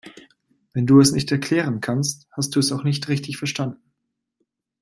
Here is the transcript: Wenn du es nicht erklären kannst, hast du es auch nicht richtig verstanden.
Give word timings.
Wenn 0.73 0.87
du 0.87 0.99
es 0.99 1.11
nicht 1.11 1.31
erklären 1.31 1.79
kannst, 1.79 2.27
hast 2.31 2.55
du 2.55 2.59
es 2.59 2.71
auch 2.71 2.83
nicht 2.83 3.07
richtig 3.07 3.37
verstanden. 3.37 3.91